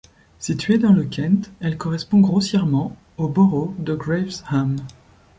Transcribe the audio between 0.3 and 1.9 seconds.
Située dans le Kent, elle